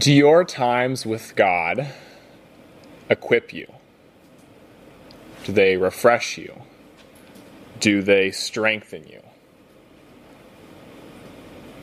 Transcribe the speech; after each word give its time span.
Do 0.00 0.14
your 0.14 0.44
times 0.44 1.04
with 1.04 1.36
God 1.36 1.86
equip 3.10 3.52
you? 3.52 3.70
Do 5.44 5.52
they 5.52 5.76
refresh 5.76 6.38
you? 6.38 6.54
Do 7.80 8.00
they 8.00 8.30
strengthen 8.30 9.06
you? 9.06 9.20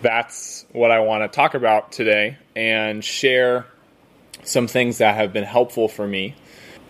That's 0.01 0.65
what 0.71 0.89
I 0.89 1.01
want 1.01 1.31
to 1.31 1.35
talk 1.35 1.53
about 1.53 1.91
today 1.91 2.39
and 2.55 3.05
share 3.05 3.67
some 4.41 4.65
things 4.65 4.97
that 4.97 5.13
have 5.13 5.31
been 5.31 5.43
helpful 5.43 5.87
for 5.87 6.07
me 6.07 6.33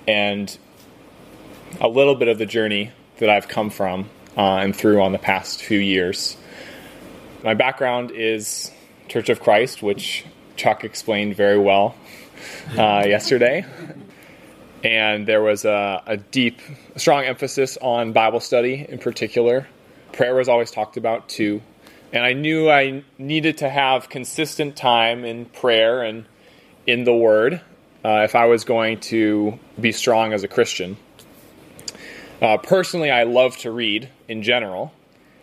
and 0.08 0.58
a 1.82 1.90
little 1.90 2.16
bit 2.16 2.30
of 2.30 2.38
the 2.38 2.46
journey 2.46 2.94
that 3.18 3.30
I've 3.30 3.50
come 3.50 3.70
from 3.70 4.10
uh, 4.38 4.60
and 4.60 4.74
through 4.74 5.02
on 5.02 5.12
the 5.12 5.20
past 5.20 5.62
few 5.62 5.80
years. 5.80 6.38
My 7.44 7.54
background 7.54 8.12
is 8.12 8.72
Church 9.10 9.28
of 9.28 9.42
Christ, 9.42 9.84
which 9.84 10.24
Chuck 10.58 10.84
explained 10.84 11.36
very 11.36 11.58
well 11.58 11.96
uh, 12.78 13.04
yesterday. 13.08 13.66
And 14.84 15.28
there 15.28 15.42
was 15.42 15.66
a, 15.66 16.04
a 16.06 16.18
deep, 16.18 16.62
strong 16.96 17.24
emphasis 17.24 17.78
on 17.82 18.14
Bible 18.14 18.40
study 18.40 18.86
in 18.88 19.00
particular. 19.00 19.68
Prayer 20.12 20.36
was 20.36 20.50
always 20.50 20.72
talked 20.72 20.98
about 20.98 21.30
too. 21.30 21.62
And 22.14 22.24
I 22.24 22.34
knew 22.34 22.70
I 22.70 23.04
needed 23.18 23.60
to 23.60 23.70
have 23.70 24.10
consistent 24.10 24.76
time 24.76 25.26
in 25.26 25.46
prayer 25.46 26.04
and 26.04 26.26
in 26.86 27.04
the 27.04 27.14
Word 27.14 27.62
uh, 28.06 28.22
if 28.24 28.36
I 28.36 28.46
was 28.46 28.64
going 28.64 29.00
to 29.02 29.60
be 29.80 29.92
strong 29.92 30.32
as 30.32 30.44
a 30.44 30.48
Christian. 30.48 30.98
Uh, 32.42 32.58
personally, 32.58 33.12
I 33.12 33.24
love 33.24 33.58
to 33.58 33.72
read 33.72 34.10
in 34.28 34.44
general, 34.44 34.94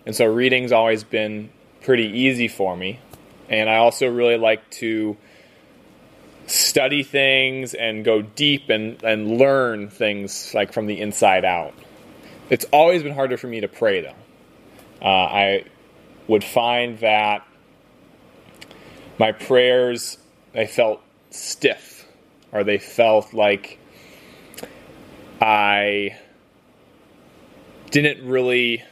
and 0.07 0.15
so 0.15 0.25
reading's 0.27 0.73
always 0.73 1.05
been 1.05 1.51
pretty 1.83 2.07
easy 2.07 2.49
for 2.49 2.77
me. 2.77 3.01
And 3.49 3.69
I 3.69 3.77
also 3.77 4.09
really 4.09 4.37
like 4.37 4.69
to 4.73 5.17
study 6.47 7.03
things 7.03 7.75
and 7.75 8.05
go 8.05 8.23
deep 8.23 8.69
and, 8.69 9.03
and 9.03 9.39
learn 9.39 9.89
things 9.89 10.53
like 10.55 10.73
from 10.73 10.87
the 10.87 11.01
inside 11.01 11.45
out. 11.45 11.75
It's 12.51 12.67
always 12.67 13.03
been 13.03 13.15
harder 13.15 13.37
for 13.37 13.47
me 13.47 13.61
to 13.61 13.69
pray 13.69 14.03
though. 14.03 14.15
Uh, 15.03 15.09
I 15.09 15.65
would 16.27 16.45
find 16.45 16.99
that 17.01 17.47
my 19.19 19.33
prayers 19.33 20.19
they 20.53 20.67
felt 20.67 21.03
stiff 21.31 22.07
or 22.53 22.65
they 22.65 22.79
felt 22.79 23.33
like 23.35 23.79
I 25.41 26.17
didn't 27.91 28.27
really 28.27 28.83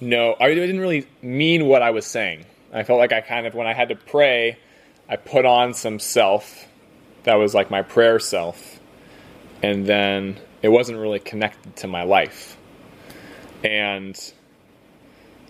know 0.00 0.36
I 0.38 0.54
didn't 0.54 0.80
really 0.80 1.06
mean 1.22 1.66
what 1.66 1.82
I 1.82 1.90
was 1.90 2.06
saying. 2.06 2.44
I 2.72 2.82
felt 2.82 2.98
like 2.98 3.12
I 3.12 3.20
kind 3.20 3.46
of 3.46 3.54
when 3.54 3.66
I 3.66 3.72
had 3.72 3.88
to 3.88 3.96
pray, 3.96 4.58
I 5.08 5.16
put 5.16 5.44
on 5.44 5.74
some 5.74 5.98
self 5.98 6.68
that 7.24 7.34
was 7.34 7.54
like 7.54 7.70
my 7.70 7.82
prayer 7.82 8.18
self. 8.18 8.80
And 9.62 9.86
then 9.86 10.38
it 10.62 10.68
wasn't 10.68 10.98
really 10.98 11.18
connected 11.18 11.76
to 11.76 11.86
my 11.86 12.02
life. 12.02 12.56
And 13.62 14.18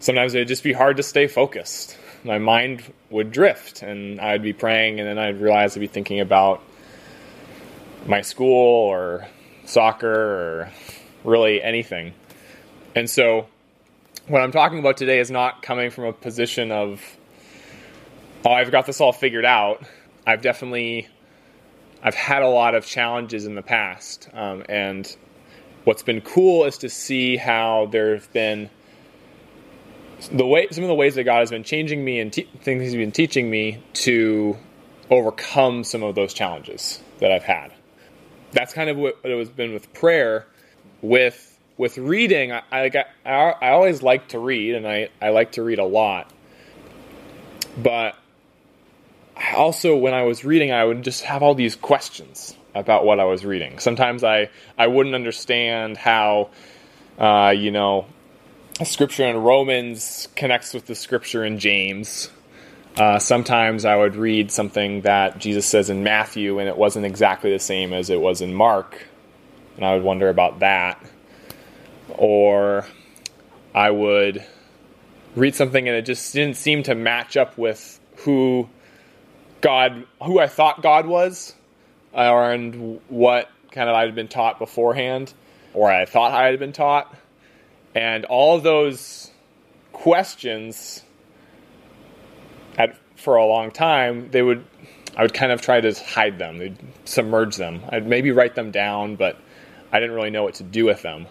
sometimes 0.01 0.35
it 0.35 0.39
would 0.39 0.49
just 0.49 0.65
be 0.65 0.73
hard 0.73 0.97
to 0.97 1.03
stay 1.03 1.27
focused. 1.27 1.97
My 2.25 2.39
mind 2.39 2.83
would 3.11 3.31
drift, 3.31 3.83
and 3.83 4.21
I'd 4.21 4.43
be 4.43 4.53
praying, 4.53 4.99
and 4.99 5.09
then 5.09 5.19
I'd 5.19 5.41
realize 5.41 5.77
I'd 5.77 5.81
be 5.81 5.87
thinking 5.87 6.19
about 6.21 6.63
my 8.07 8.23
school 8.23 8.89
or 8.89 9.29
soccer 9.65 10.11
or 10.11 10.71
really 11.23 11.63
anything. 11.63 12.15
And 12.97 13.09
so, 13.09 13.47
what 14.29 14.43
I'm 14.43 14.53
talking 14.53 14.79
about 14.79 14.97
today 14.97 15.19
is 15.19 15.31
not 15.31 15.63
coming 15.63 15.91
from 15.91 16.05
a 16.05 16.13
position 16.13 16.71
of, 16.71 17.03
oh, 18.45 18.53
I've 18.53 18.71
got 18.71 18.87
this 18.87 19.01
all 19.01 19.13
figured 19.13 19.45
out. 19.45 19.83
I've 20.27 20.43
definitely 20.43 21.09
I've 22.03 22.15
had 22.15 22.43
a 22.43 22.49
lot 22.49 22.75
of 22.75 22.87
challenges 22.87 23.47
in 23.47 23.55
the 23.55 23.63
past, 23.63 24.29
um, 24.33 24.65
and 24.69 25.17
what's 25.85 26.03
been 26.03 26.21
cool 26.21 26.65
is 26.65 26.79
to 26.79 26.89
see 26.89 27.37
how 27.37 27.87
there 27.91 28.15
have 28.15 28.33
been 28.33 28.71
the 30.31 30.47
way 30.47 30.69
some 30.71 30.85
of 30.85 30.89
the 30.89 30.95
ways 30.95 31.15
that 31.15 31.25
God 31.25 31.41
has 31.41 31.51
been 31.51 31.65
changing 31.65 32.05
me 32.05 32.21
and 32.21 32.33
te- 32.33 32.49
things 32.61 32.83
He's 32.83 32.95
been 32.95 33.13
teaching 33.13 33.49
me 33.49 33.83
to 33.95 34.57
overcome 35.11 35.85
some 35.85 36.03
of 36.03 36.15
those 36.15 36.35
challenges 36.35 37.01
that 37.21 37.33
I've 37.33 37.45
had. 37.45 37.73
That's 38.53 38.75
kind 38.75 38.91
of 38.91 38.97
what 38.97 39.19
it 39.25 39.37
has 39.37 39.49
been 39.49 39.73
with 39.73 39.93
prayer. 39.95 40.47
With 41.01 41.48
with 41.79 41.97
reading, 41.97 42.53
I, 42.53 42.63
I, 42.73 43.07
I 43.25 43.71
always 43.71 44.03
like 44.03 44.29
to 44.29 44.39
read, 44.39 44.75
and 44.75 44.87
I, 44.87 45.09
I 45.23 45.31
like 45.31 45.53
to 45.53 45.63
read 45.63 45.79
a 45.79 45.85
lot, 45.85 46.31
but 47.81 48.17
also 49.57 49.97
when 49.97 50.13
I 50.13 50.25
was 50.25 50.45
reading, 50.45 50.73
I 50.73 50.85
would 50.85 51.03
just 51.05 51.23
have 51.23 51.43
all 51.43 51.55
these 51.55 51.77
questions 51.77 52.55
about 52.75 53.05
what 53.05 53.21
I 53.21 53.25
was 53.25 53.45
reading. 53.45 53.79
Sometimes 53.79 54.25
I, 54.25 54.51
I 54.77 54.89
wouldn't 54.89 55.15
understand 55.15 55.97
how, 55.97 56.51
uh, 57.17 57.55
you 57.57 57.71
know, 57.71 58.07
scripture 58.85 59.27
in 59.27 59.37
Romans 59.37 60.29
connects 60.35 60.75
with 60.75 60.87
the 60.87 60.97
scripture 60.97 61.45
in 61.45 61.61
James. 61.61 62.31
Uh, 62.97 63.21
sometimes 63.21 63.85
I 63.85 63.95
would 63.95 64.17
read 64.17 64.51
something 64.51 65.03
that 65.03 65.39
Jesus 65.39 65.67
says 65.67 65.89
in 65.89 66.03
Matthew 66.03 66.59
and 66.59 66.69
it 66.69 66.77
wasn't 66.77 67.07
exactly 67.07 67.53
the 67.53 67.61
same 67.61 67.93
as 67.93 68.11
it 68.11 68.21
was 68.21 68.41
in 68.41 68.53
Mark, 68.53 69.07
and 69.77 69.85
I 69.85 69.95
would 69.95 70.03
wonder 70.03 70.29
about 70.29 70.59
that. 70.59 71.01
Or 72.17 72.87
I 73.75 73.91
would 73.91 74.45
read 75.35 75.55
something 75.55 75.87
and 75.89 75.97
it 75.97 76.03
just 76.03 76.33
didn't 76.33 76.57
seem 76.57 76.83
to 76.85 76.95
match 76.95 77.37
up 77.37 77.57
with 77.59 78.01
who 78.19 78.69
God, 79.61 80.07
who 80.23 80.39
I 80.39 80.47
thought 80.47 80.83
God 80.83 81.07
was, 81.07 81.55
or 82.13 82.53
and 82.53 83.01
what 83.09 83.51
kind 83.71 83.89
of 83.89 83.95
I 83.95 84.03
had 84.03 84.15
been 84.15 84.29
taught 84.29 84.59
beforehand, 84.59 85.33
or 85.75 85.91
I 85.91 86.05
thought 86.05 86.33
I 86.33 86.47
had 86.47 86.59
been 86.59 86.73
taught, 86.73 87.15
and 87.95 88.25
all 88.25 88.61
those 88.61 89.31
questions, 89.93 91.03
at, 92.77 92.97
for 93.17 93.37
a 93.37 93.45
long 93.45 93.71
time, 93.71 94.31
they 94.31 94.43
would, 94.43 94.65
I 95.17 95.23
would 95.23 95.35
kind 95.35 95.53
of 95.53 95.61
try 95.61 95.81
to 95.81 95.93
hide 95.93 96.39
them, 96.39 96.59
they'd 96.59 96.79
submerge 97.05 97.57
them. 97.57 97.83
I'd 97.89 98.07
maybe 98.07 98.31
write 98.31 98.55
them 98.55 98.71
down, 98.71 99.17
but 99.17 99.37
I 99.93 100.01
didn't 100.01 100.15
really 100.15 100.31
know 100.31 100.45
what 100.45 100.55
to 100.55 100.63
do 100.63 100.85
with 100.85 101.03
them, 101.03 101.27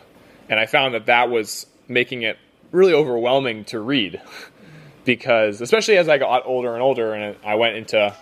and 0.49 0.59
I 0.59 0.65
found 0.65 0.93
that 0.93 1.07
that 1.07 1.29
was 1.29 1.67
making 1.87 2.23
it 2.23 2.37
really 2.71 2.93
overwhelming 2.93 3.65
to 3.65 3.79
read 3.79 4.21
because 5.05 5.61
especially 5.61 5.97
as 5.97 6.09
I 6.09 6.17
got 6.17 6.45
older 6.45 6.73
and 6.73 6.81
older, 6.81 7.13
and 7.13 7.35
I 7.45 7.55
went 7.55 7.77
into 7.77 8.15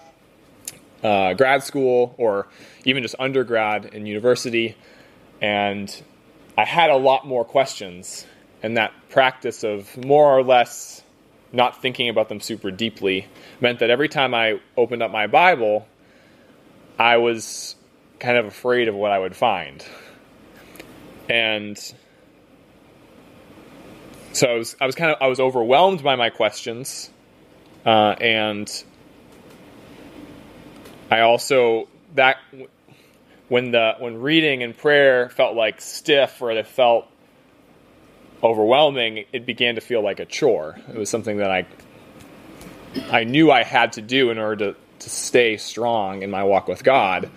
uh, 1.03 1.33
grad 1.33 1.63
school 1.63 2.15
or 2.17 2.47
even 2.83 3.03
just 3.03 3.15
undergrad 3.19 3.93
and 3.93 4.07
university, 4.07 4.75
and 5.41 6.03
I 6.57 6.65
had 6.65 6.89
a 6.89 6.97
lot 6.97 7.27
more 7.27 7.43
questions, 7.43 8.25
and 8.63 8.77
that 8.77 8.93
practice 9.09 9.63
of 9.63 9.97
more 9.97 10.37
or 10.37 10.43
less 10.43 11.01
not 11.51 11.81
thinking 11.81 12.09
about 12.09 12.29
them 12.29 12.39
super 12.39 12.69
deeply 12.69 13.27
meant 13.61 13.79
that 13.79 13.89
every 13.89 14.09
time 14.09 14.33
I 14.33 14.59
opened 14.75 15.01
up 15.01 15.11
my 15.11 15.27
Bible, 15.27 15.87
I 16.99 17.17
was 17.17 17.75
kind 18.19 18.37
of 18.37 18.45
afraid 18.45 18.87
of 18.87 18.95
what 18.95 19.11
I 19.11 19.19
would 19.19 19.35
find. 19.35 19.85
And 21.29 21.77
so 24.35 24.47
I 24.49 24.53
was, 24.55 24.75
I 24.81 24.85
was 24.85 24.95
kind 24.95 25.11
of 25.11 25.17
I 25.21 25.27
was 25.27 25.39
overwhelmed 25.39 26.03
by 26.03 26.15
my 26.15 26.29
questions, 26.29 27.09
uh, 27.85 28.15
and 28.19 28.83
I 31.09 31.21
also 31.21 31.87
that 32.15 32.37
when 33.47 33.71
the 33.71 33.93
when 33.99 34.19
reading 34.19 34.63
and 34.63 34.77
prayer 34.77 35.29
felt 35.29 35.55
like 35.55 35.79
stiff 35.79 36.41
or 36.41 36.51
it 36.51 36.67
felt 36.67 37.07
overwhelming, 38.43 39.25
it 39.31 39.45
began 39.45 39.75
to 39.75 39.81
feel 39.81 40.01
like 40.01 40.19
a 40.19 40.25
chore. 40.25 40.77
It 40.89 40.97
was 40.97 41.09
something 41.09 41.37
that 41.37 41.51
I 41.51 41.65
I 43.09 43.23
knew 43.23 43.51
I 43.51 43.63
had 43.63 43.93
to 43.93 44.01
do 44.01 44.31
in 44.31 44.37
order 44.37 44.73
to, 44.73 44.79
to 44.99 45.09
stay 45.09 45.57
strong 45.57 46.23
in 46.23 46.29
my 46.29 46.43
walk 46.43 46.67
with 46.67 46.83
God, 46.83 47.29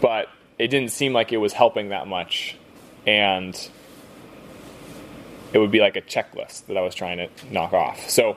but 0.00 0.28
it 0.58 0.68
didn't 0.68 0.92
seem 0.92 1.12
like 1.12 1.32
it 1.32 1.38
was 1.38 1.52
helping 1.52 1.90
that 1.90 2.06
much, 2.06 2.56
and 3.06 3.54
it 5.54 5.58
would 5.58 5.70
be 5.70 5.78
like 5.78 5.96
a 5.96 6.02
checklist 6.02 6.66
that 6.66 6.76
I 6.76 6.80
was 6.80 6.94
trying 6.94 7.18
to 7.18 7.28
knock 7.50 7.72
off. 7.72 8.10
So 8.10 8.36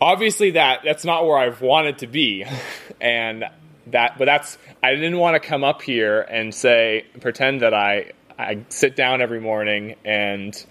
obviously 0.00 0.52
that 0.52 0.80
that's 0.82 1.04
not 1.04 1.26
where 1.26 1.36
I've 1.36 1.60
wanted 1.60 1.98
to 1.98 2.06
be, 2.06 2.46
and 3.00 3.44
that 3.88 4.18
but 4.18 4.24
that's 4.24 4.58
I 4.82 4.94
didn't 4.94 5.18
want 5.18 5.40
to 5.40 5.46
come 5.46 5.62
up 5.62 5.82
here 5.82 6.22
and 6.22 6.54
say 6.54 7.04
pretend 7.20 7.60
that 7.60 7.74
I 7.74 8.12
I 8.38 8.64
sit 8.70 8.96
down 8.96 9.20
every 9.20 9.40
morning 9.40 9.96
and 10.04 10.64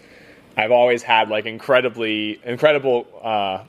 I've 0.58 0.72
always 0.72 1.04
had 1.04 1.30
like 1.30 1.46
incredibly 1.46 2.42
incredible 2.44 3.08
uh, 3.22 3.64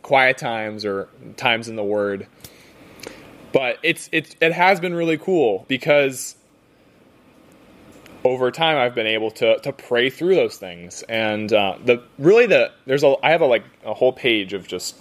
quiet 0.00 0.38
times 0.38 0.86
or 0.86 1.08
times 1.36 1.68
in 1.68 1.76
the 1.76 1.84
Word. 1.84 2.26
But 3.52 3.78
it's 3.82 4.08
it's 4.12 4.34
it 4.40 4.52
has 4.52 4.80
been 4.80 4.94
really 4.94 5.18
cool 5.18 5.66
because 5.68 6.36
over 8.24 8.50
time 8.50 8.76
I've 8.76 8.94
been 8.94 9.06
able 9.06 9.30
to 9.32 9.58
to 9.60 9.72
pray 9.72 10.10
through 10.10 10.34
those 10.34 10.56
things 10.56 11.02
and 11.08 11.52
uh, 11.52 11.76
the 11.84 12.02
really 12.18 12.46
the 12.46 12.72
there's 12.86 13.02
a 13.02 13.14
I 13.22 13.30
have 13.30 13.40
a 13.40 13.46
like 13.46 13.64
a 13.84 13.94
whole 13.94 14.12
page 14.12 14.52
of 14.52 14.66
just 14.68 14.96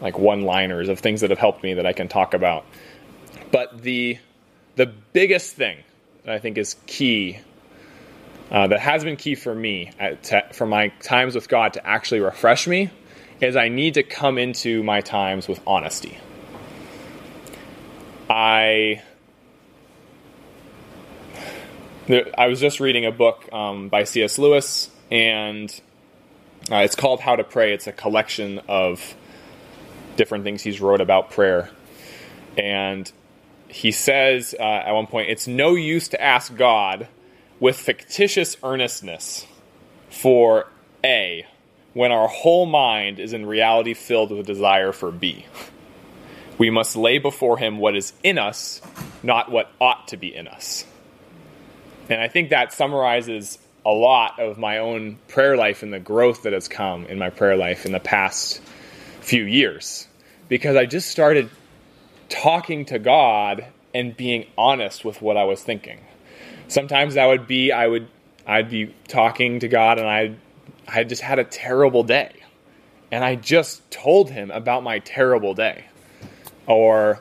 like 0.00 0.18
one 0.18 0.42
liners 0.42 0.88
of 0.88 0.98
things 0.98 1.20
that 1.20 1.30
have 1.30 1.38
helped 1.38 1.62
me 1.62 1.74
that 1.74 1.86
I 1.86 1.92
can 1.92 2.08
talk 2.08 2.34
about. 2.34 2.64
But 3.52 3.82
the 3.82 4.18
the 4.76 4.86
biggest 4.86 5.56
thing 5.56 5.78
that 6.24 6.34
I 6.34 6.38
think 6.38 6.58
is 6.58 6.76
key, 6.86 7.38
uh, 8.50 8.68
that 8.68 8.80
has 8.80 9.04
been 9.04 9.16
key 9.16 9.34
for 9.34 9.54
me 9.54 9.90
at, 9.98 10.22
to, 10.24 10.46
for 10.52 10.66
my 10.66 10.88
times 11.00 11.34
with 11.34 11.48
God 11.48 11.74
to 11.74 11.86
actually 11.86 12.20
refresh 12.20 12.66
me, 12.66 12.90
is 13.40 13.56
I 13.56 13.68
need 13.68 13.94
to 13.94 14.02
come 14.02 14.38
into 14.38 14.82
my 14.82 15.00
times 15.00 15.48
with 15.48 15.60
honesty. 15.66 16.18
I 18.28 19.02
I 22.10 22.48
was 22.48 22.58
just 22.58 22.80
reading 22.80 23.06
a 23.06 23.12
book 23.12 23.48
um, 23.52 23.88
by 23.88 24.02
C.S. 24.02 24.36
Lewis, 24.36 24.90
and 25.12 25.70
uh, 26.70 26.78
it's 26.78 26.96
called 26.96 27.20
How 27.20 27.36
to 27.36 27.44
Pray. 27.44 27.72
It's 27.72 27.86
a 27.86 27.92
collection 27.92 28.60
of 28.68 29.14
different 30.16 30.42
things 30.42 30.62
he's 30.62 30.80
wrote 30.80 31.00
about 31.00 31.30
prayer, 31.30 31.70
and 32.58 33.10
he 33.68 33.92
says 33.92 34.56
uh, 34.58 34.62
at 34.62 34.90
one 34.90 35.06
point, 35.06 35.30
"It's 35.30 35.46
no 35.46 35.74
use 35.76 36.08
to 36.08 36.20
ask 36.20 36.56
God 36.56 37.06
with 37.60 37.76
fictitious 37.76 38.56
earnestness 38.64 39.46
for 40.08 40.66
A." 41.04 41.46
When 41.92 42.10
our 42.10 42.28
whole 42.28 42.66
mind 42.66 43.20
is 43.20 43.32
in 43.32 43.46
reality 43.46 43.94
filled 43.94 44.30
with 44.30 44.40
a 44.40 44.44
desire 44.44 44.92
for 44.92 45.12
B. 45.12 45.46
We 46.58 46.70
must 46.70 46.96
lay 46.96 47.18
before 47.18 47.58
him 47.58 47.78
what 47.78 47.96
is 47.96 48.12
in 48.22 48.36
us, 48.36 48.80
not 49.22 49.50
what 49.50 49.70
ought 49.80 50.08
to 50.08 50.16
be 50.16 50.34
in 50.34 50.46
us. 50.46 50.84
And 52.10 52.20
I 52.20 52.28
think 52.28 52.50
that 52.50 52.72
summarizes 52.72 53.58
a 53.86 53.90
lot 53.90 54.38
of 54.38 54.58
my 54.58 54.78
own 54.78 55.18
prayer 55.28 55.56
life 55.56 55.82
and 55.82 55.92
the 55.92 56.00
growth 56.00 56.42
that 56.42 56.52
has 56.52 56.68
come 56.68 57.06
in 57.06 57.18
my 57.18 57.30
prayer 57.30 57.56
life 57.56 57.86
in 57.86 57.92
the 57.92 58.00
past 58.00 58.60
few 59.20 59.44
years. 59.44 60.06
Because 60.48 60.76
I 60.76 60.84
just 60.84 61.08
started 61.08 61.48
talking 62.28 62.84
to 62.86 62.98
God 62.98 63.64
and 63.94 64.16
being 64.16 64.46
honest 64.58 65.04
with 65.04 65.22
what 65.22 65.36
I 65.36 65.44
was 65.44 65.62
thinking. 65.62 66.00
Sometimes 66.68 67.14
that 67.14 67.26
would 67.26 67.46
be 67.46 67.72
I 67.72 67.86
would 67.86 68.08
I'd 68.46 68.68
be 68.68 68.94
talking 69.08 69.60
to 69.60 69.68
God 69.68 69.98
and 69.98 70.08
I 70.08 70.34
I 70.88 71.04
just 71.04 71.22
had 71.22 71.38
a 71.38 71.44
terrible 71.44 72.02
day. 72.02 72.32
And 73.12 73.24
I 73.24 73.34
just 73.36 73.88
told 73.90 74.30
him 74.30 74.50
about 74.50 74.82
my 74.82 74.98
terrible 75.00 75.54
day. 75.54 75.84
Or 76.66 77.20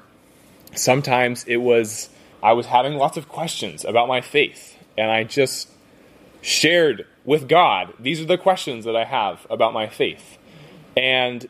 sometimes 0.76 1.44
it 1.46 1.58
was, 1.58 2.10
I 2.44 2.54
was 2.54 2.68
having 2.68 2.94
lots 2.94 3.18
of 3.18 3.28
questions 3.28 3.86
about 3.86 4.08
my 4.08 4.22
faith, 4.22 4.78
and 5.00 5.10
I 5.10 5.24
just 5.24 5.70
shared 6.42 7.08
with 7.26 7.48
God, 7.48 7.94
these 8.00 8.22
are 8.22 8.26
the 8.26 8.38
questions 8.38 8.86
that 8.86 8.96
I 8.96 9.06
have 9.06 9.48
about 9.50 9.74
my 9.74 9.88
faith. 9.88 10.38
And 10.98 11.48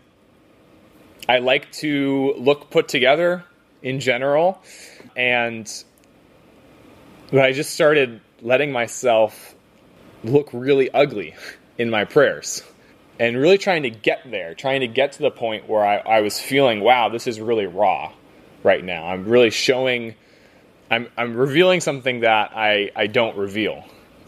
I 1.28 1.40
like 1.40 1.72
to 1.74 2.34
look 2.38 2.70
put 2.70 2.88
together 2.88 3.44
in 3.82 4.00
general, 4.00 4.62
and 5.16 5.72
but 7.32 7.42
I 7.42 7.52
just 7.52 7.74
started 7.74 8.22
letting 8.42 8.72
myself 8.72 9.56
look 10.24 10.50
really 10.54 10.92
ugly 10.92 11.36
in 11.78 11.90
my 11.90 12.06
prayers 12.06 12.64
and 13.20 13.38
really 13.38 13.58
trying 13.58 13.84
to 13.84 13.90
get 13.90 14.30
there, 14.30 14.56
trying 14.56 14.82
to 14.82 14.88
get 14.88 15.14
to 15.14 15.22
the 15.22 15.32
point 15.32 15.68
where 15.68 15.86
I, 15.86 15.98
I 15.98 16.22
was 16.22 16.40
feeling, 16.40 16.82
wow, 16.82 17.10
this 17.10 17.28
is 17.28 17.40
really 17.40 17.68
raw 17.68 18.12
right 18.64 18.84
now. 18.84 19.06
I'm 19.06 19.26
really 19.26 19.50
showing, 19.50 20.16
I'm, 20.92 21.08
I'm 21.18 21.36
revealing 21.36 21.82
something 21.82 22.22
that 22.22 22.52
I, 22.56 22.92
I 22.96 23.08
don't 23.08 23.38
reveal 23.38 23.86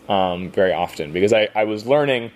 um, 0.08 0.52
very 0.52 0.74
often 0.74 1.12
because 1.12 1.34
I, 1.34 1.50
I 1.56 1.63
was 1.63 1.86
learning 1.86 2.31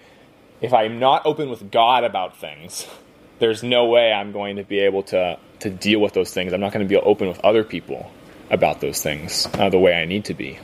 if 0.62 0.74
I'm 0.74 1.00
not 1.00 1.26
open 1.26 1.50
with 1.50 1.72
God 1.72 2.04
about 2.04 2.38
things, 2.38 2.88
there's 3.40 3.64
no 3.64 3.86
way 3.86 4.12
I'm 4.12 4.32
going 4.32 4.56
to 4.56 4.64
be 4.64 4.80
able 4.80 5.04
to, 5.04 5.38
to 5.60 5.70
deal 5.70 6.00
with 6.00 6.14
those 6.14 6.34
things. 6.34 6.54
I'm 6.54 6.62
not 6.62 6.72
going 6.74 6.86
to 6.86 6.90
be 6.90 6.98
open 6.98 7.28
with 7.28 7.40
other 7.40 7.64
people 7.64 8.12
about 8.50 8.82
those 8.82 9.02
things 9.02 9.48
uh, 9.56 9.70
the 9.70 9.80
way 9.80 9.94
I 9.94 10.06
need 10.06 10.26
to 10.26 10.34
be. 10.34 10.60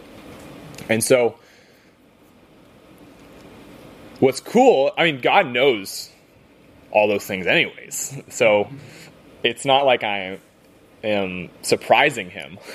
And 0.89 1.03
so, 1.03 1.37
what's 4.19 4.39
cool, 4.39 4.91
I 4.97 5.05
mean, 5.05 5.21
God 5.21 5.47
knows 5.47 6.09
all 6.91 7.07
those 7.07 7.25
things, 7.25 7.47
anyways. 7.47 8.21
So 8.29 8.69
it's 9.43 9.65
not 9.65 9.85
like 9.85 10.03
I 10.03 10.39
am 11.03 11.49
surprising 11.61 12.29
him. 12.29 12.57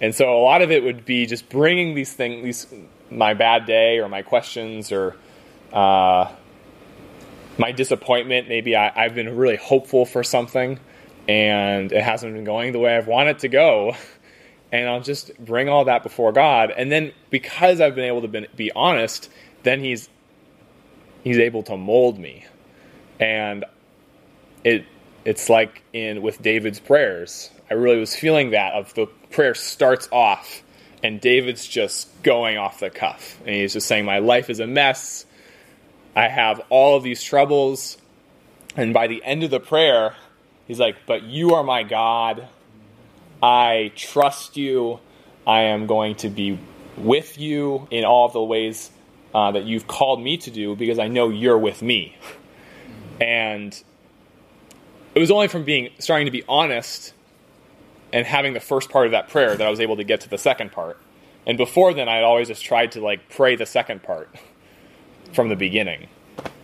And 0.00 0.14
so 0.14 0.36
a 0.36 0.42
lot 0.42 0.62
of 0.62 0.70
it 0.70 0.82
would 0.82 1.04
be 1.04 1.26
just 1.26 1.48
bringing 1.48 1.94
these 1.94 2.12
things, 2.12 2.44
these 2.44 2.66
my 3.10 3.34
bad 3.34 3.66
day 3.66 3.98
or 3.98 4.08
my 4.08 4.22
questions 4.22 4.92
or 4.92 5.16
uh, 5.72 6.30
my 7.58 7.72
disappointment. 7.72 8.48
Maybe 8.48 8.76
I, 8.76 9.04
I've 9.04 9.14
been 9.14 9.36
really 9.36 9.56
hopeful 9.56 10.04
for 10.04 10.22
something 10.22 10.78
and 11.28 11.92
it 11.92 12.02
hasn't 12.02 12.34
been 12.34 12.44
going 12.44 12.72
the 12.72 12.78
way 12.78 12.96
I've 12.96 13.06
wanted 13.06 13.40
to 13.40 13.48
go. 13.48 13.96
And 14.72 14.88
I'll 14.88 15.00
just 15.00 15.30
bring 15.38 15.68
all 15.68 15.84
that 15.84 16.02
before 16.02 16.32
God. 16.32 16.72
And 16.76 16.90
then 16.90 17.12
because 17.30 17.80
I've 17.80 17.94
been 17.94 18.04
able 18.04 18.22
to 18.22 18.48
be 18.56 18.72
honest, 18.72 19.30
then 19.62 19.80
He's 19.80 20.08
he's 21.22 21.38
able 21.38 21.62
to 21.62 21.76
mold 21.76 22.18
me. 22.18 22.44
And 23.20 23.64
it 24.64 24.84
it's 25.24 25.48
like 25.48 25.82
in 25.92 26.20
with 26.20 26.42
David's 26.42 26.80
prayers. 26.80 27.50
I 27.70 27.74
really 27.74 27.98
was 27.98 28.14
feeling 28.14 28.50
that 28.50 28.74
of 28.74 28.94
the 28.94 29.06
prayer 29.30 29.54
starts 29.54 30.08
off 30.12 30.62
and 31.02 31.20
David's 31.20 31.66
just 31.66 32.08
going 32.22 32.58
off 32.58 32.80
the 32.80 32.90
cuff. 32.90 33.38
And 33.40 33.54
he's 33.54 33.72
just 33.72 33.86
saying, 33.86 34.04
My 34.04 34.18
life 34.18 34.50
is 34.50 34.60
a 34.60 34.66
mess. 34.66 35.26
I 36.14 36.28
have 36.28 36.60
all 36.68 36.96
of 36.96 37.02
these 37.02 37.22
troubles. 37.22 37.98
And 38.76 38.92
by 38.94 39.06
the 39.06 39.22
end 39.24 39.42
of 39.42 39.50
the 39.50 39.60
prayer, 39.60 40.14
he's 40.66 40.80
like, 40.80 40.96
But 41.06 41.22
you 41.22 41.54
are 41.54 41.62
my 41.62 41.82
God. 41.82 42.48
I 43.42 43.92
trust 43.94 44.56
you. 44.56 45.00
I 45.46 45.62
am 45.62 45.86
going 45.86 46.16
to 46.16 46.28
be 46.28 46.58
with 46.96 47.38
you 47.38 47.86
in 47.90 48.04
all 48.04 48.26
of 48.26 48.32
the 48.32 48.42
ways 48.42 48.90
uh, 49.34 49.52
that 49.52 49.64
you've 49.64 49.86
called 49.86 50.20
me 50.20 50.38
to 50.38 50.50
do 50.50 50.74
because 50.74 50.98
I 50.98 51.08
know 51.08 51.28
you're 51.28 51.58
with 51.58 51.82
me. 51.82 52.16
And 53.18 53.72
it 55.14 55.18
was 55.18 55.30
only 55.30 55.48
from 55.48 55.64
being 55.64 55.88
starting 55.98 56.26
to 56.26 56.30
be 56.30 56.44
honest 56.46 57.14
and 58.16 58.26
having 58.26 58.54
the 58.54 58.60
first 58.60 58.88
part 58.88 59.04
of 59.04 59.12
that 59.12 59.28
prayer 59.28 59.54
that 59.54 59.66
I 59.66 59.68
was 59.68 59.78
able 59.78 59.96
to 59.96 60.04
get 60.04 60.22
to 60.22 60.30
the 60.30 60.38
second 60.38 60.72
part. 60.72 60.98
And 61.46 61.58
before 61.58 61.92
then, 61.92 62.08
I 62.08 62.14
had 62.14 62.24
always 62.24 62.48
just 62.48 62.64
tried 62.64 62.92
to 62.92 63.02
like 63.02 63.28
pray 63.28 63.56
the 63.56 63.66
second 63.66 64.02
part 64.02 64.34
from 65.34 65.50
the 65.50 65.54
beginning. 65.54 66.08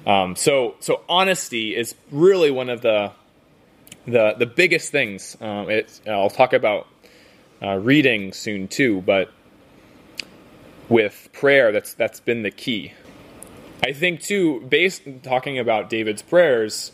Um, 0.07 0.35
so, 0.35 0.77
so 0.81 1.03
honesty 1.11 1.77
is 1.77 1.95
really 2.11 2.51
one 2.51 2.71
of 2.71 2.81
the 2.81 3.13
the 4.07 4.35
the 4.39 4.47
biggest 4.47 4.91
things. 4.91 5.37
Um, 5.43 5.69
I'll 6.09 6.31
talk 6.31 6.55
about 6.55 6.89
uh, 7.63 7.77
reading 7.77 8.33
soon 8.33 8.67
too, 8.67 9.03
but 9.03 9.31
with 10.89 11.29
prayer 11.35 11.71
that's 11.71 11.93
that's 11.93 12.21
been 12.21 12.43
the 12.43 12.51
key. 12.51 12.95
I 13.85 13.93
think 13.93 14.23
too, 14.23 14.61
based 14.63 15.03
talking 15.23 15.59
about 15.59 15.91
David's 15.91 16.23
prayers, 16.23 16.93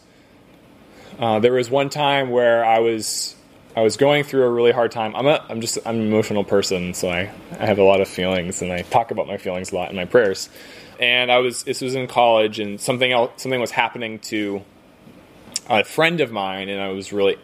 uh, 1.20 1.38
there 1.38 1.52
was 1.52 1.70
one 1.70 1.90
time 1.90 2.30
where 2.30 2.64
I 2.64 2.80
was 2.80 3.36
I 3.76 3.82
was 3.82 3.96
going 3.96 4.24
through 4.24 4.44
a 4.44 4.50
really 4.50 4.72
hard 4.72 4.90
time. 4.90 5.14
I'm 5.14 5.26
a 5.26 5.44
I'm 5.48 5.60
just 5.60 5.78
I'm 5.86 5.96
an 5.96 6.06
emotional 6.06 6.44
person, 6.44 6.94
so 6.94 7.08
I, 7.08 7.30
I 7.58 7.66
have 7.66 7.78
a 7.78 7.84
lot 7.84 8.00
of 8.00 8.08
feelings 8.08 8.62
and 8.62 8.72
I 8.72 8.82
talk 8.82 9.10
about 9.10 9.26
my 9.26 9.36
feelings 9.36 9.72
a 9.72 9.76
lot 9.76 9.90
in 9.90 9.96
my 9.96 10.04
prayers. 10.04 10.48
And 10.98 11.30
I 11.30 11.38
was 11.38 11.62
this 11.62 11.80
was 11.80 11.94
in 11.94 12.08
college 12.08 12.58
and 12.58 12.80
something 12.80 13.12
else 13.12 13.42
something 13.42 13.60
was 13.60 13.70
happening 13.70 14.18
to 14.20 14.62
a 15.68 15.84
friend 15.84 16.20
of 16.20 16.32
mine 16.32 16.68
and 16.68 16.80
I 16.80 16.88
was 16.88 17.12
really 17.12 17.36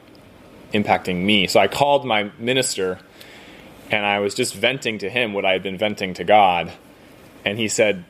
impacting 0.73 1.25
me. 1.25 1.47
So 1.47 1.61
I 1.61 1.69
called 1.69 2.05
my 2.05 2.33
minister 2.39 2.99
and 3.91 4.05
I 4.05 4.19
was 4.19 4.35
just 4.35 4.55
venting 4.55 4.99
to 4.99 5.11
him 5.11 5.33
what 5.35 5.45
I 5.45 5.53
had 5.53 5.63
been 5.63 5.79
venting 5.79 6.15
to 6.15 6.25
God. 6.25 6.73
And 7.45 7.59
he 7.59 7.69
said, 7.69 8.05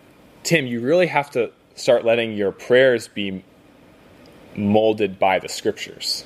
Tim, 0.44 0.66
you 0.66 0.80
really 0.80 1.09
have 1.09 1.30
to 1.33 1.50
start 1.75 2.04
letting 2.04 2.33
your 2.37 2.52
prayers 2.52 3.09
be 3.09 3.44
molded 4.56 5.18
by 5.18 5.40
the 5.40 5.49
scriptures. 5.49 6.25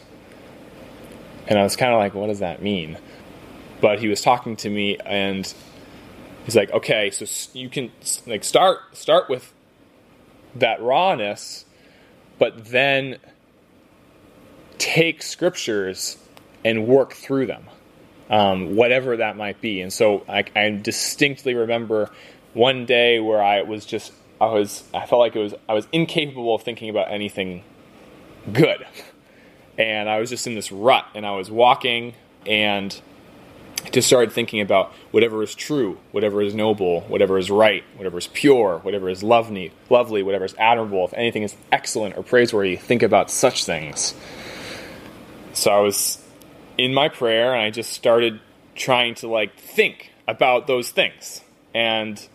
And 1.48 1.58
I 1.58 1.62
was 1.62 1.76
kind 1.76 1.92
of 1.92 1.98
like, 1.98 2.14
what 2.14 2.28
does 2.28 2.40
that 2.40 2.62
mean? 2.62 2.98
But 3.80 3.98
he 4.00 4.08
was 4.08 4.20
talking 4.20 4.56
to 4.56 4.70
me 4.70 4.98
and 4.98 5.52
he's 6.44 6.56
like, 6.56 6.70
okay, 6.70 7.10
so 7.10 7.24
you 7.52 7.68
can 7.68 7.90
like 8.26 8.44
start 8.44 8.80
start 8.92 9.28
with 9.28 9.52
that 10.54 10.82
rawness, 10.82 11.64
but 12.38 12.66
then 12.66 13.18
take 14.78 15.22
scriptures 15.22 16.18
and 16.64 16.86
work 16.86 17.12
through 17.12 17.46
them 17.46 17.64
um, 18.30 18.76
whatever 18.76 19.16
that 19.16 19.36
might 19.36 19.60
be. 19.60 19.80
And 19.80 19.92
so 19.92 20.24
I, 20.28 20.44
I 20.54 20.70
distinctly 20.70 21.54
remember 21.54 22.10
one 22.54 22.86
day 22.86 23.20
where 23.20 23.42
I 23.42 23.62
was 23.62 23.86
just 23.86 24.12
I 24.40 24.46
was 24.46 24.84
I 24.94 25.06
felt 25.06 25.20
like 25.20 25.36
it 25.36 25.40
was 25.40 25.54
I 25.68 25.74
was 25.74 25.86
incapable 25.92 26.54
of 26.54 26.62
thinking 26.62 26.90
about 26.90 27.10
anything 27.10 27.62
good. 28.52 28.86
And 29.78 30.10
I 30.10 30.18
was 30.18 30.28
just 30.28 30.46
in 30.46 30.54
this 30.54 30.72
rut 30.72 31.06
and 31.14 31.24
I 31.24 31.36
was 31.36 31.50
walking 31.50 32.14
and 32.44 33.00
just 33.92 34.08
started 34.08 34.32
thinking 34.32 34.60
about 34.60 34.92
whatever 35.12 35.42
is 35.42 35.54
true, 35.54 35.98
whatever 36.10 36.42
is 36.42 36.54
noble, 36.54 37.02
whatever 37.02 37.38
is 37.38 37.50
right, 37.50 37.84
whatever 37.96 38.18
is 38.18 38.26
pure, 38.26 38.78
whatever 38.78 39.08
is 39.08 39.22
lovely, 39.22 39.72
lovely, 39.88 40.22
whatever 40.22 40.44
is 40.44 40.54
admirable, 40.58 41.04
if 41.04 41.14
anything 41.14 41.44
is 41.44 41.54
excellent 41.70 42.16
or 42.16 42.22
praiseworthy, 42.24 42.76
think 42.76 43.02
about 43.02 43.30
such 43.30 43.64
things. 43.64 44.14
so 45.52 45.70
I 45.70 45.80
was 45.80 46.22
in 46.76 46.92
my 46.92 47.08
prayer 47.08 47.54
and 47.54 47.62
I 47.62 47.70
just 47.70 47.92
started 47.92 48.40
trying 48.74 49.14
to 49.16 49.28
like 49.28 49.56
think 49.56 50.12
about 50.26 50.66
those 50.66 50.90
things 50.90 51.42
and 51.74 52.26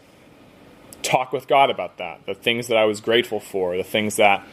talk 1.02 1.32
with 1.34 1.48
God 1.48 1.70
about 1.70 1.98
that. 1.98 2.26
The 2.26 2.34
things 2.34 2.68
that 2.68 2.78
I 2.78 2.86
was 2.86 3.02
grateful 3.02 3.40
for, 3.40 3.76
the 3.78 3.84
things 3.84 4.16
that 4.16 4.46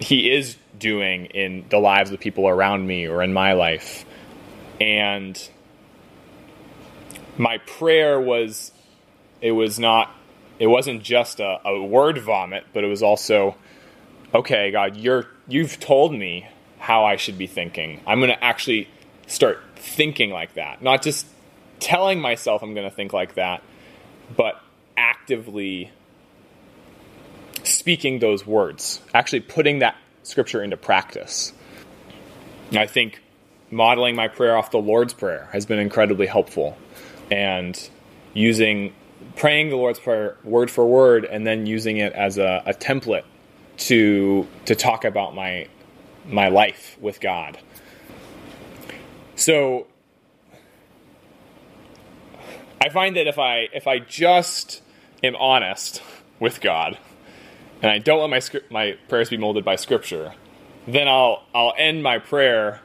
He 0.00 0.30
is 0.30 0.56
doing 0.78 1.26
in 1.26 1.66
the 1.68 1.78
lives 1.78 2.10
of 2.10 2.18
people 2.20 2.48
around 2.48 2.86
me 2.86 3.06
or 3.06 3.22
in 3.22 3.32
my 3.32 3.52
life. 3.52 4.04
And 4.80 5.38
my 7.36 7.58
prayer 7.58 8.20
was, 8.20 8.72
it 9.40 9.52
was 9.52 9.78
not, 9.78 10.10
it 10.58 10.66
wasn't 10.66 11.02
just 11.02 11.38
a, 11.38 11.60
a 11.64 11.82
word 11.82 12.18
vomit, 12.18 12.64
but 12.72 12.82
it 12.82 12.86
was 12.86 13.02
also, 13.02 13.56
okay, 14.34 14.70
God, 14.70 14.96
you're, 14.96 15.26
you've 15.46 15.78
told 15.78 16.14
me 16.14 16.48
how 16.78 17.04
I 17.04 17.16
should 17.16 17.36
be 17.36 17.46
thinking. 17.46 18.00
I'm 18.06 18.20
going 18.20 18.30
to 18.30 18.42
actually 18.42 18.88
start 19.26 19.60
thinking 19.76 20.30
like 20.30 20.54
that, 20.54 20.82
not 20.82 21.02
just 21.02 21.26
telling 21.78 22.20
myself 22.20 22.62
I'm 22.62 22.74
going 22.74 22.88
to 22.88 22.94
think 22.94 23.12
like 23.12 23.34
that, 23.34 23.62
but 24.36 24.60
actively 24.96 25.90
speaking 27.80 28.18
those 28.18 28.46
words, 28.46 29.00
actually 29.14 29.40
putting 29.40 29.78
that 29.78 29.96
scripture 30.22 30.62
into 30.62 30.76
practice. 30.76 31.54
I 32.72 32.86
think 32.86 33.22
modeling 33.70 34.14
my 34.14 34.28
prayer 34.28 34.54
off 34.54 34.70
the 34.70 34.76
Lord's 34.76 35.14
Prayer 35.14 35.48
has 35.52 35.64
been 35.64 35.78
incredibly 35.78 36.26
helpful. 36.26 36.76
And 37.30 37.90
using, 38.34 38.92
praying 39.34 39.70
the 39.70 39.76
Lord's 39.76 39.98
Prayer 39.98 40.36
word 40.44 40.70
for 40.70 40.86
word 40.86 41.24
and 41.24 41.46
then 41.46 41.64
using 41.64 41.96
it 41.96 42.12
as 42.12 42.36
a, 42.36 42.62
a 42.66 42.74
template 42.74 43.24
to, 43.78 44.46
to 44.66 44.74
talk 44.74 45.06
about 45.06 45.34
my, 45.34 45.66
my 46.26 46.48
life 46.48 46.98
with 47.00 47.18
God. 47.18 47.56
So 49.36 49.86
I 52.78 52.90
find 52.90 53.16
that 53.16 53.26
if 53.26 53.38
I 53.38 53.68
if 53.72 53.86
I 53.86 54.00
just 54.00 54.82
am 55.22 55.34
honest 55.36 56.02
with 56.38 56.60
God 56.60 56.98
and 57.82 57.90
I 57.90 57.98
don't 57.98 58.20
let 58.20 58.30
my 58.30 58.38
script, 58.40 58.70
my 58.70 58.96
prayers 59.08 59.30
be 59.30 59.36
molded 59.36 59.64
by 59.64 59.76
Scripture, 59.76 60.34
then 60.86 61.08
I'll 61.08 61.44
I'll 61.54 61.74
end 61.76 62.02
my 62.02 62.18
prayer 62.18 62.80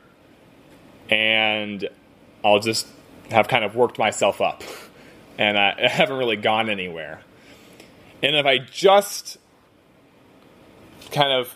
and 1.10 1.88
I'll 2.44 2.60
just 2.60 2.88
have 3.32 3.48
kind 3.48 3.64
of 3.64 3.76
worked 3.76 3.98
myself 3.98 4.42
up, 4.42 4.64
and 5.38 5.58
I, 5.58 5.76
I 5.84 5.88
haven't 5.88 6.18
really 6.18 6.38
gone 6.38 6.70
anywhere. 6.70 7.22
And 8.24 8.36
if 8.36 8.46
I 8.46 8.58
just 8.58 9.38
kind 11.12 11.32
of 11.32 11.56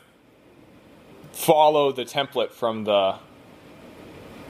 follow 1.32 1.92
the 1.92 2.04
template 2.04 2.52
from 2.52 2.84
the 2.84 3.16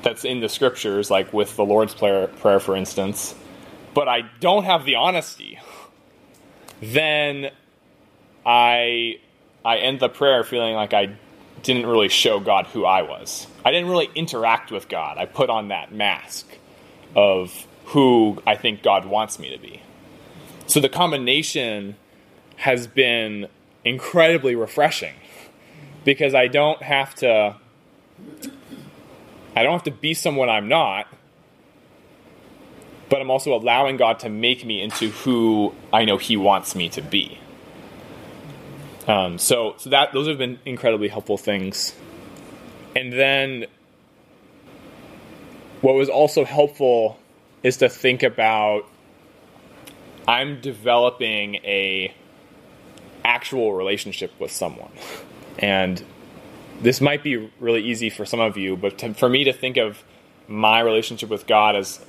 that's 0.01 0.23
in 0.25 0.39
the 0.39 0.49
scriptures, 0.49 1.11
like 1.11 1.33
with 1.33 1.55
the 1.55 1.65
Lord's 1.65 1.93
prayer, 1.93 2.27
prayer 2.27 2.59
for 2.59 2.75
instance, 2.75 3.35
but 3.93 4.07
I 4.07 4.21
don't 4.39 4.63
have 4.63 4.85
the 4.85 4.95
honesty, 4.95 5.59
then 6.81 7.51
I 8.45 9.19
I 9.63 9.77
end 9.77 9.99
the 9.99 10.09
prayer 10.09 10.43
feeling 10.43 10.75
like 10.75 10.93
I 10.93 11.15
didn't 11.63 11.85
really 11.85 12.09
show 12.09 12.39
God 12.39 12.67
who 12.67 12.85
I 12.85 13.01
was. 13.01 13.47
I 13.65 13.71
didn't 13.71 13.89
really 13.89 14.09
interact 14.15 14.71
with 14.71 14.87
God. 14.87 15.17
I 15.17 15.25
put 15.25 15.49
on 15.49 15.67
that 15.69 15.93
mask 15.93 16.47
of 17.15 17.67
who 17.85 18.41
I 18.47 18.55
think 18.55 18.81
God 18.81 19.05
wants 19.05 19.39
me 19.39 19.49
to 19.49 19.57
be. 19.57 19.81
So 20.67 20.79
the 20.79 20.89
combination 20.89 21.95
has 22.57 22.87
been 22.87 23.47
incredibly 23.83 24.55
refreshing 24.55 25.15
because 26.03 26.33
I 26.35 26.47
don't 26.47 26.81
have 26.81 27.15
to 27.15 27.55
I 29.55 29.63
don't 29.63 29.73
have 29.73 29.83
to 29.83 29.91
be 29.91 30.13
someone 30.13 30.49
I'm 30.49 30.67
not 30.67 31.07
but 33.09 33.21
I'm 33.21 33.31
also 33.31 33.55
allowing 33.55 33.97
God 33.97 34.19
to 34.19 34.29
make 34.29 34.63
me 34.63 34.81
into 34.81 35.09
who 35.09 35.73
I 35.91 36.05
know 36.05 36.17
He 36.17 36.37
wants 36.37 36.75
me 36.75 36.89
to 36.89 37.01
be. 37.01 37.39
Um, 39.09 39.39
so, 39.39 39.73
so 39.79 39.89
that 39.89 40.13
those 40.13 40.27
have 40.27 40.37
been 40.37 40.59
incredibly 40.65 41.07
helpful 41.07 41.35
things. 41.35 41.95
And 42.95 43.11
then, 43.11 43.65
what 45.81 45.95
was 45.95 46.09
also 46.09 46.45
helpful 46.45 47.17
is 47.63 47.77
to 47.77 47.89
think 47.89 48.21
about 48.21 48.85
I'm 50.27 50.61
developing 50.61 51.55
a 51.55 52.13
actual 53.25 53.73
relationship 53.73 54.31
with 54.39 54.51
someone, 54.51 54.91
and 55.57 56.03
this 56.79 57.01
might 57.01 57.23
be 57.23 57.49
really 57.59 57.83
easy 57.83 58.11
for 58.11 58.25
some 58.25 58.39
of 58.39 58.57
you, 58.57 58.77
but 58.77 58.99
to, 58.99 59.15
for 59.15 59.27
me 59.27 59.45
to 59.45 59.53
think 59.53 59.77
of 59.77 60.03
my 60.47 60.81
relationship 60.81 61.29
with 61.29 61.47
God 61.47 61.75
as 61.75 61.99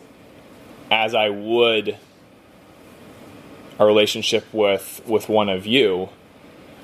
as 0.90 1.14
I 1.14 1.30
would 1.30 1.96
a 3.78 3.86
relationship 3.86 4.44
with 4.52 5.00
with 5.06 5.30
one 5.30 5.48
of 5.48 5.66
you 5.66 6.10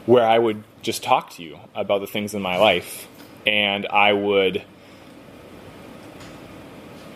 where 0.06 0.24
I 0.24 0.38
would 0.38 0.62
just 0.82 1.02
talk 1.02 1.30
to 1.30 1.42
you 1.42 1.58
about 1.74 2.00
the 2.00 2.06
things 2.06 2.34
in 2.34 2.42
my 2.42 2.56
life 2.56 3.08
and 3.46 3.86
I 3.86 4.12
would 4.12 4.62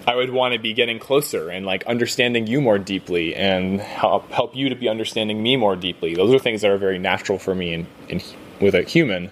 I 0.07 0.17
would 0.17 0.31
want 0.31 0.55
to 0.55 0.61
be 0.61 0.73
getting 0.73 0.99
closer 0.99 1.51
and 1.51 1.67
like 1.67 1.85
understanding 1.87 2.47
you 2.47 2.61
more 2.61 2.79
deeply 2.79 3.35
and 3.35 3.81
help 3.81 4.31
help 4.31 4.57
you 4.57 4.69
to 4.69 4.75
be 4.75 4.89
understanding 4.89 5.43
me 5.43 5.57
more 5.57 5.77
deeply. 5.77 6.15
Those 6.15 6.35
are 6.35 6.39
things 6.39 6.63
that 6.63 6.71
are 6.71 6.79
very 6.79 6.99
natural 6.99 7.39
for 7.39 7.55
me 7.55 7.73
in, 7.73 7.87
in 8.09 8.23
with 8.61 8.75
a 8.75 8.83
human, 8.83 9.31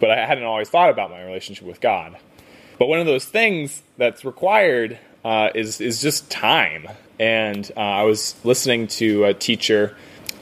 but 0.00 0.10
I 0.10 0.24
hadn't 0.24 0.44
always 0.44 0.68
thought 0.68 0.90
about 0.90 1.10
my 1.10 1.22
relationship 1.22 1.66
with 1.66 1.80
God. 1.80 2.16
But 2.78 2.86
one 2.86 3.00
of 3.00 3.06
those 3.06 3.24
things 3.24 3.82
that's 3.96 4.24
required 4.24 4.98
uh, 5.24 5.50
is 5.54 5.80
is 5.80 6.00
just 6.00 6.30
time. 6.30 6.88
And 7.18 7.70
uh, 7.76 7.80
I 7.80 8.02
was 8.02 8.34
listening 8.44 8.88
to 8.88 9.24
a 9.24 9.34
teacher 9.34 9.96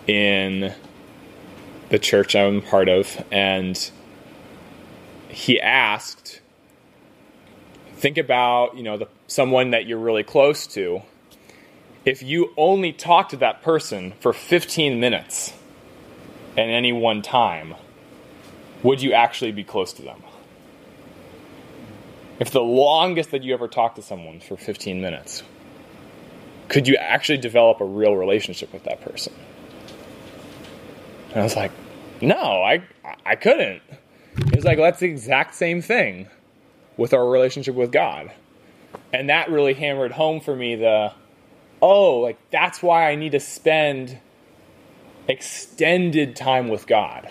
in 0.06 0.72
the 1.92 1.98
church 1.98 2.34
I'm 2.34 2.62
part 2.62 2.88
of, 2.88 3.22
and 3.30 3.78
he 5.28 5.60
asked, 5.60 6.40
"Think 7.96 8.16
about 8.16 8.74
you 8.78 8.82
know 8.82 8.96
the 8.96 9.08
someone 9.26 9.70
that 9.70 9.86
you're 9.86 9.98
really 9.98 10.22
close 10.22 10.66
to. 10.68 11.02
If 12.06 12.22
you 12.22 12.54
only 12.56 12.92
talk 12.92 13.28
to 13.28 13.36
that 13.36 13.62
person 13.62 14.14
for 14.20 14.32
15 14.32 14.98
minutes 14.98 15.52
at 16.56 16.66
any 16.66 16.92
one 16.92 17.20
time, 17.20 17.74
would 18.82 19.02
you 19.02 19.12
actually 19.12 19.52
be 19.52 19.62
close 19.62 19.92
to 19.92 20.02
them?" 20.02 20.22
If 22.40 22.50
the 22.50 22.62
longest 22.62 23.32
that 23.32 23.42
you 23.42 23.52
ever 23.52 23.68
talk 23.68 23.96
to 23.96 24.02
someone 24.02 24.40
for 24.40 24.56
15 24.56 25.02
minutes, 25.02 25.42
could 26.68 26.88
you 26.88 26.96
actually 26.96 27.36
develop 27.36 27.82
a 27.82 27.84
real 27.84 28.16
relationship 28.16 28.72
with 28.72 28.84
that 28.84 29.02
person? 29.02 29.34
And 31.32 31.40
I 31.40 31.44
was 31.44 31.54
like, 31.54 31.70
no, 32.22 32.62
I, 32.62 32.82
I 33.26 33.36
couldn't. 33.36 33.82
He 34.50 34.56
was 34.56 34.64
like, 34.64 34.78
well, 34.78 34.86
that's 34.86 35.00
the 35.00 35.08
exact 35.08 35.54
same 35.54 35.82
thing 35.82 36.28
with 36.96 37.12
our 37.12 37.28
relationship 37.28 37.74
with 37.74 37.92
God. 37.92 38.32
And 39.12 39.28
that 39.28 39.50
really 39.50 39.74
hammered 39.74 40.12
home 40.12 40.40
for 40.40 40.56
me 40.56 40.76
the, 40.76 41.12
oh, 41.82 42.20
like 42.20 42.38
that's 42.50 42.82
why 42.82 43.10
I 43.10 43.14
need 43.16 43.32
to 43.32 43.40
spend 43.40 44.18
extended 45.28 46.34
time 46.34 46.68
with 46.68 46.86
God 46.86 47.30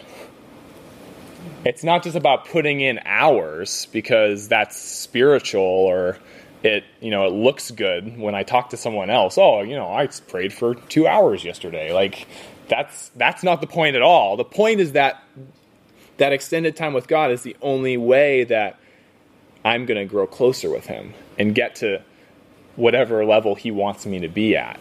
it's 1.65 1.83
not 1.83 2.03
just 2.03 2.15
about 2.15 2.45
putting 2.45 2.81
in 2.81 2.99
hours 3.05 3.87
because 3.91 4.47
that's 4.47 4.77
spiritual 4.77 5.61
or 5.61 6.17
it 6.63 6.83
you 6.99 7.09
know 7.09 7.25
it 7.25 7.31
looks 7.31 7.71
good 7.71 8.17
when 8.17 8.35
i 8.35 8.43
talk 8.43 8.69
to 8.69 8.77
someone 8.77 9.09
else 9.09 9.37
oh 9.37 9.61
you 9.61 9.75
know 9.75 9.91
i 9.91 10.07
prayed 10.27 10.53
for 10.53 10.75
two 10.75 11.07
hours 11.07 11.43
yesterday 11.43 11.91
like 11.91 12.27
that's 12.67 13.09
that's 13.15 13.43
not 13.43 13.61
the 13.61 13.67
point 13.67 13.95
at 13.95 14.01
all 14.01 14.37
the 14.37 14.43
point 14.43 14.79
is 14.79 14.91
that 14.93 15.23
that 16.17 16.31
extended 16.33 16.75
time 16.75 16.93
with 16.93 17.07
god 17.07 17.31
is 17.31 17.41
the 17.41 17.55
only 17.61 17.97
way 17.97 18.43
that 18.43 18.79
i'm 19.65 19.85
going 19.85 19.99
to 19.99 20.05
grow 20.05 20.27
closer 20.27 20.69
with 20.69 20.85
him 20.85 21.13
and 21.37 21.55
get 21.55 21.75
to 21.75 22.01
whatever 22.75 23.25
level 23.25 23.55
he 23.55 23.71
wants 23.71 24.05
me 24.05 24.19
to 24.19 24.27
be 24.27 24.55
at 24.55 24.79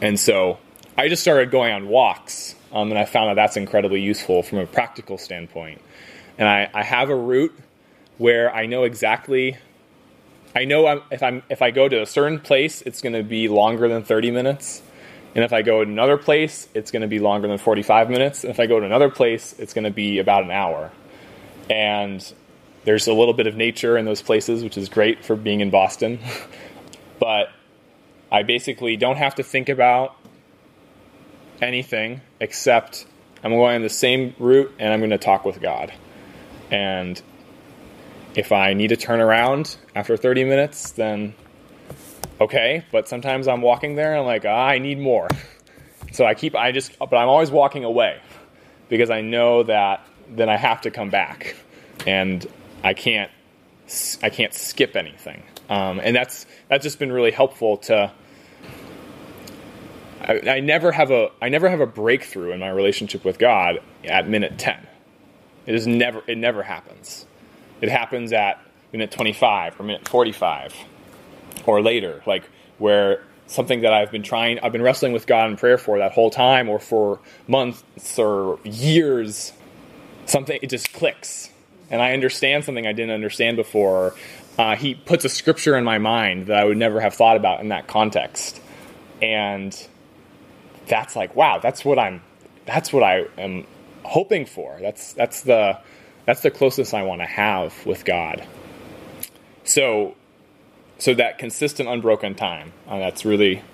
and 0.00 0.18
so 0.18 0.58
i 0.96 1.08
just 1.08 1.22
started 1.22 1.50
going 1.50 1.72
on 1.72 1.88
walks 1.88 2.54
um, 2.72 2.90
and 2.90 2.98
I 2.98 3.04
found 3.04 3.30
that 3.30 3.34
that's 3.34 3.56
incredibly 3.56 4.00
useful 4.00 4.42
from 4.42 4.58
a 4.58 4.66
practical 4.66 5.18
standpoint. 5.18 5.80
And 6.38 6.48
I, 6.48 6.70
I 6.72 6.82
have 6.82 7.10
a 7.10 7.16
route 7.16 7.56
where 8.18 8.54
I 8.54 8.66
know 8.66 8.84
exactly. 8.84 9.56
I 10.54 10.64
know 10.64 10.86
I'm, 10.86 11.02
if 11.10 11.22
I'm 11.22 11.42
if 11.48 11.62
I 11.62 11.70
go 11.70 11.88
to 11.88 12.02
a 12.02 12.06
certain 12.06 12.40
place, 12.40 12.82
it's 12.82 13.00
going 13.00 13.12
to 13.12 13.22
be 13.22 13.48
longer 13.48 13.88
than 13.88 14.02
30 14.02 14.30
minutes, 14.30 14.82
and 15.34 15.44
if 15.44 15.52
I 15.52 15.62
go 15.62 15.84
to 15.84 15.90
another 15.90 16.16
place, 16.16 16.68
it's 16.74 16.90
going 16.90 17.02
to 17.02 17.08
be 17.08 17.20
longer 17.20 17.46
than 17.46 17.58
45 17.58 18.10
minutes. 18.10 18.42
And 18.42 18.50
if 18.50 18.58
I 18.58 18.66
go 18.66 18.80
to 18.80 18.86
another 18.86 19.10
place, 19.10 19.54
it's 19.58 19.74
going 19.74 19.84
to 19.84 19.90
be 19.90 20.18
about 20.18 20.42
an 20.44 20.50
hour. 20.50 20.90
And 21.68 22.34
there's 22.84 23.06
a 23.06 23.12
little 23.12 23.34
bit 23.34 23.46
of 23.46 23.54
nature 23.54 23.96
in 23.96 24.04
those 24.06 24.22
places, 24.22 24.64
which 24.64 24.76
is 24.76 24.88
great 24.88 25.24
for 25.24 25.36
being 25.36 25.60
in 25.60 25.70
Boston. 25.70 26.18
but 27.20 27.50
I 28.32 28.42
basically 28.42 28.96
don't 28.96 29.18
have 29.18 29.36
to 29.36 29.44
think 29.44 29.68
about 29.68 30.16
anything 31.62 32.22
except 32.40 33.06
I'm 33.44 33.52
going 33.52 33.82
the 33.82 33.88
same 33.88 34.34
route 34.38 34.74
and 34.78 34.92
I'm 34.92 35.00
going 35.00 35.10
to 35.10 35.18
talk 35.18 35.44
with 35.44 35.60
God. 35.60 35.92
And 36.72 37.20
If 38.34 38.52
I 38.52 38.74
need 38.74 38.88
to 38.88 38.96
turn 38.96 39.20
around 39.20 39.76
after 39.94 40.16
30 40.16 40.44
minutes, 40.44 40.92
then 40.92 41.34
okay. 42.40 42.84
But 42.92 43.08
sometimes 43.08 43.48
I'm 43.48 43.62
walking 43.62 43.96
there 43.96 44.12
and 44.12 44.20
I'm 44.20 44.26
like, 44.26 44.44
ah, 44.44 44.66
I 44.66 44.78
need 44.78 44.98
more. 44.98 45.28
So 46.12 46.24
I 46.24 46.34
keep, 46.34 46.56
I 46.56 46.72
just, 46.72 46.98
but 46.98 47.14
I'm 47.14 47.28
always 47.28 47.52
walking 47.52 47.84
away 47.84 48.20
because 48.88 49.10
I 49.10 49.20
know 49.20 49.62
that 49.62 50.04
then 50.28 50.48
I 50.48 50.56
have 50.56 50.80
to 50.80 50.90
come 50.90 51.08
back 51.08 51.54
and 52.06 52.44
I 52.82 52.94
can't, 52.94 53.30
I 54.22 54.30
can't 54.30 54.52
skip 54.52 54.96
anything. 54.96 55.42
Um, 55.68 56.00
and 56.02 56.16
that's, 56.16 56.46
that's 56.68 56.82
just 56.82 56.98
been 56.98 57.12
really 57.12 57.30
helpful 57.30 57.76
to, 57.78 58.12
I, 60.22 60.40
I 60.48 60.60
never 60.60 60.90
have 60.90 61.10
a, 61.12 61.30
I 61.40 61.48
never 61.48 61.68
have 61.68 61.80
a 61.80 61.86
breakthrough 61.86 62.52
in 62.52 62.60
my 62.60 62.70
relationship 62.70 63.24
with 63.24 63.38
God 63.38 63.80
at 64.04 64.28
minute 64.28 64.58
10. 64.58 64.86
It 65.66 65.74
is 65.74 65.86
never, 65.86 66.22
it 66.26 66.38
never 66.38 66.62
happens. 66.64 67.26
It 67.80 67.88
happens 67.88 68.32
at 68.32 68.60
minute 68.92 69.10
25 69.10 69.80
or 69.80 69.82
minute 69.84 70.08
45 70.08 70.74
or 71.66 71.82
later, 71.82 72.22
like 72.26 72.48
where 72.78 73.24
something 73.46 73.80
that 73.80 73.92
I've 73.92 74.10
been 74.10 74.22
trying, 74.22 74.60
I've 74.60 74.72
been 74.72 74.82
wrestling 74.82 75.12
with 75.12 75.26
God 75.26 75.50
in 75.50 75.56
prayer 75.56 75.78
for 75.78 75.98
that 75.98 76.12
whole 76.12 76.30
time 76.30 76.68
or 76.68 76.78
for 76.78 77.18
months 77.48 78.18
or 78.18 78.58
years, 78.64 79.52
something, 80.26 80.58
it 80.62 80.70
just 80.70 80.92
clicks. 80.92 81.50
And 81.90 82.00
I 82.00 82.12
understand 82.12 82.64
something 82.64 82.86
I 82.86 82.92
didn't 82.92 83.12
understand 83.12 83.56
before. 83.56 84.14
Uh, 84.56 84.76
he 84.76 84.94
puts 84.94 85.24
a 85.24 85.28
scripture 85.28 85.76
in 85.76 85.84
my 85.84 85.98
mind 85.98 86.46
that 86.46 86.56
I 86.58 86.64
would 86.64 86.76
never 86.76 87.00
have 87.00 87.14
thought 87.14 87.36
about 87.36 87.60
in 87.60 87.68
that 87.68 87.88
context. 87.88 88.60
And 89.20 89.76
that's 90.86 91.16
like, 91.16 91.34
wow, 91.34 91.58
that's 91.58 91.84
what 91.84 91.98
I'm, 91.98 92.22
that's 92.66 92.92
what 92.92 93.02
I 93.02 93.26
am 93.36 93.66
hoping 94.04 94.46
for. 94.46 94.78
That's, 94.80 95.12
that's 95.12 95.42
the, 95.42 95.78
that's 96.30 96.42
the 96.42 96.50
closest 96.52 96.94
I 96.94 97.02
want 97.02 97.22
to 97.22 97.26
have 97.26 97.84
with 97.84 98.04
God. 98.04 98.46
So 99.64 100.14
so 100.98 101.12
that 101.14 101.38
consistent 101.38 101.88
unbroken 101.88 102.36
time 102.36 102.72
uh, 102.86 103.00
that's 103.00 103.24
really 103.24 103.64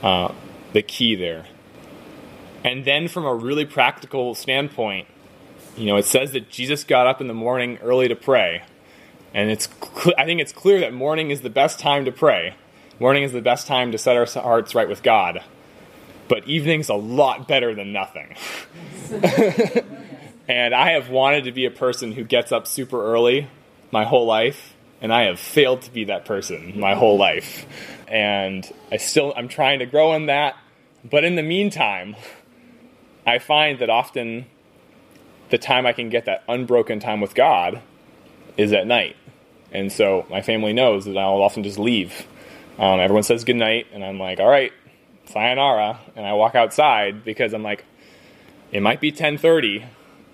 uh, 0.00 0.32
the 0.74 0.82
key 0.82 1.16
there. 1.16 1.44
And 2.62 2.84
then 2.84 3.08
from 3.08 3.24
a 3.24 3.34
really 3.34 3.64
practical 3.64 4.36
standpoint 4.36 5.08
you 5.76 5.86
know 5.86 5.96
it 5.96 6.04
says 6.04 6.30
that 6.32 6.50
jesus 6.50 6.84
got 6.84 7.08
up 7.08 7.20
in 7.20 7.26
the 7.26 7.34
morning 7.34 7.78
early 7.82 8.06
to 8.06 8.14
pray. 8.14 8.62
And 9.34 9.50
it's 9.50 9.68
cl- 9.82 10.14
i 10.16 10.24
think 10.24 10.40
it's 10.40 10.52
clear 10.52 10.78
that 10.78 10.94
morning 10.94 11.32
is 11.32 11.40
the 11.40 11.50
best 11.50 11.80
time 11.80 12.04
to 12.04 12.12
pray. 12.12 12.54
Morning 13.00 13.24
is 13.24 13.32
the 13.32 13.42
best 13.42 13.66
time 13.66 13.90
to 13.90 13.98
set 13.98 14.16
our 14.16 14.26
hearts 14.26 14.72
right 14.76 14.88
with 14.88 15.02
god. 15.02 15.42
But 16.28 16.46
evening's 16.46 16.90
a 16.90 16.94
lot 16.94 17.48
better 17.48 17.74
than 17.74 17.92
nothing 17.92 18.36
and 20.52 20.74
i 20.74 20.92
have 20.92 21.08
wanted 21.08 21.44
to 21.44 21.52
be 21.52 21.64
a 21.64 21.70
person 21.70 22.12
who 22.12 22.24
gets 22.24 22.52
up 22.52 22.66
super 22.66 23.02
early 23.04 23.48
my 23.90 24.04
whole 24.04 24.26
life 24.26 24.74
and 25.02 25.12
I 25.12 25.24
have 25.24 25.40
failed 25.40 25.82
to 25.82 25.92
be 25.92 26.04
that 26.04 26.24
person 26.24 26.78
my 26.78 26.94
whole 26.94 27.18
life. 27.18 27.66
And 28.06 28.70
I 28.90 28.96
still 28.96 29.34
I'm 29.36 29.48
trying 29.48 29.80
to 29.80 29.86
grow 29.86 30.14
in 30.14 30.26
that, 30.26 30.56
but 31.04 31.24
in 31.24 31.34
the 31.34 31.42
meantime, 31.42 32.14
I 33.26 33.38
find 33.38 33.80
that 33.80 33.90
often 33.90 34.46
the 35.50 35.58
time 35.58 35.86
I 35.86 35.92
can 35.92 36.08
get 36.08 36.24
that 36.26 36.44
unbroken 36.48 37.00
time 37.00 37.20
with 37.20 37.34
God 37.34 37.82
is 38.56 38.72
at 38.72 38.86
night. 38.86 39.16
And 39.72 39.90
so 39.90 40.24
my 40.30 40.40
family 40.40 40.72
knows 40.72 41.04
that 41.06 41.18
I'll 41.18 41.42
often 41.42 41.62
just 41.64 41.78
leave. 41.78 42.26
Um, 42.78 43.00
everyone 43.00 43.22
says 43.22 43.44
good 43.44 43.56
night, 43.56 43.86
and 43.92 44.04
I'm 44.04 44.18
like, 44.18 44.38
all 44.38 44.48
right, 44.48 44.72
sayonara, 45.26 45.98
and 46.14 46.26
I 46.26 46.34
walk 46.34 46.54
outside 46.54 47.24
because 47.24 47.52
I'm 47.54 47.62
like, 47.62 47.84
it 48.70 48.80
might 48.80 49.00
be 49.00 49.12
10:30, 49.12 49.84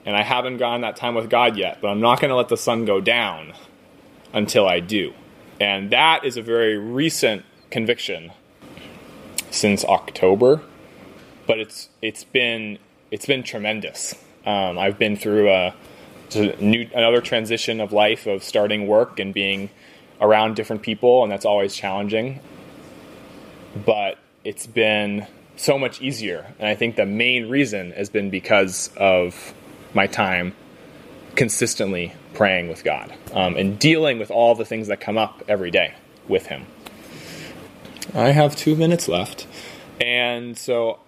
and 0.08 0.16
I 0.16 0.22
haven't 0.22 0.56
gone 0.56 0.80
that 0.80 0.96
time 0.96 1.14
with 1.14 1.28
God 1.28 1.58
yet, 1.58 1.82
but 1.82 1.88
I'm 1.88 2.00
not 2.00 2.18
going 2.18 2.30
to 2.30 2.34
let 2.34 2.48
the 2.48 2.56
sun 2.56 2.86
go 2.86 2.98
down 2.98 3.52
until 4.32 4.66
I 4.66 4.80
do. 4.80 5.12
And 5.60 5.90
that 5.90 6.24
is 6.24 6.38
a 6.38 6.42
very 6.42 6.78
recent 6.78 7.44
conviction 7.70 8.32
since 9.50 9.84
October, 9.84 10.62
but 11.46 11.58
it's 11.58 11.90
it's 12.00 12.24
been 12.24 12.78
it's 13.10 13.26
been 13.26 13.42
tremendous. 13.42 14.14
Um, 14.46 14.78
I've 14.78 14.98
been 14.98 15.14
through 15.14 15.50
a 15.50 15.74
new 16.58 16.88
another 16.94 17.20
transition 17.20 17.78
of 17.78 17.92
life 17.92 18.26
of 18.26 18.42
starting 18.42 18.86
work 18.86 19.20
and 19.20 19.34
being 19.34 19.68
around 20.22 20.56
different 20.56 20.80
people, 20.80 21.22
and 21.22 21.30
that's 21.30 21.44
always 21.44 21.74
challenging. 21.74 22.40
But 23.84 24.16
it's 24.42 24.66
been 24.66 25.26
so 25.56 25.78
much 25.78 26.00
easier, 26.00 26.54
and 26.58 26.66
I 26.66 26.74
think 26.76 26.96
the 26.96 27.04
main 27.04 27.50
reason 27.50 27.90
has 27.90 28.08
been 28.08 28.30
because 28.30 28.88
of 28.96 29.52
my 29.94 30.06
time 30.06 30.54
consistently 31.36 32.14
praying 32.34 32.68
with 32.68 32.84
God 32.84 33.14
um, 33.32 33.56
and 33.56 33.78
dealing 33.78 34.18
with 34.18 34.30
all 34.30 34.54
the 34.54 34.64
things 34.64 34.88
that 34.88 35.00
come 35.00 35.16
up 35.16 35.42
every 35.48 35.70
day 35.70 35.94
with 36.26 36.46
Him. 36.46 36.66
I 38.14 38.30
have 38.30 38.56
two 38.56 38.74
minutes 38.74 39.06
left, 39.06 39.46
and 40.00 40.56
so, 40.56 40.98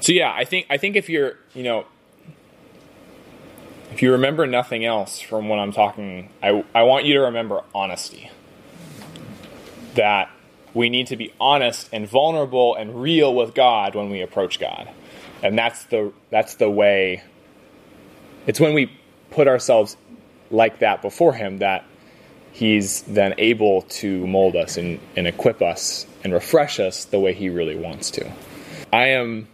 so 0.00 0.12
yeah, 0.12 0.32
I 0.32 0.44
think 0.44 0.66
I 0.68 0.76
think 0.76 0.96
if 0.96 1.08
you're, 1.08 1.36
you 1.54 1.62
know, 1.62 1.86
if 3.90 4.02
you 4.02 4.12
remember 4.12 4.46
nothing 4.46 4.84
else 4.84 5.20
from 5.20 5.48
what 5.48 5.58
I'm 5.58 5.72
talking, 5.72 6.30
I 6.42 6.64
I 6.74 6.82
want 6.82 7.06
you 7.06 7.14
to 7.14 7.20
remember 7.20 7.62
honesty. 7.74 8.30
That 9.94 10.30
we 10.72 10.88
need 10.88 11.08
to 11.08 11.16
be 11.16 11.32
honest 11.40 11.88
and 11.92 12.08
vulnerable 12.08 12.76
and 12.76 13.02
real 13.02 13.34
with 13.34 13.54
God 13.54 13.94
when 13.94 14.10
we 14.10 14.20
approach 14.20 14.60
God, 14.60 14.88
and 15.42 15.58
that's 15.58 15.84
the 15.84 16.12
that's 16.30 16.54
the 16.54 16.70
way. 16.70 17.22
It's 18.46 18.60
when 18.60 18.74
we 18.74 18.90
put 19.30 19.48
ourselves 19.48 19.96
like 20.50 20.80
that 20.80 21.02
before 21.02 21.32
Him 21.32 21.58
that 21.58 21.84
He's 22.52 23.02
then 23.02 23.34
able 23.38 23.82
to 23.82 24.26
mold 24.26 24.56
us 24.56 24.76
and, 24.76 24.98
and 25.16 25.26
equip 25.26 25.62
us 25.62 26.06
and 26.24 26.32
refresh 26.32 26.80
us 26.80 27.04
the 27.04 27.20
way 27.20 27.32
He 27.32 27.48
really 27.48 27.76
wants 27.76 28.10
to. 28.12 28.30
I 28.92 29.08
am 29.08 29.48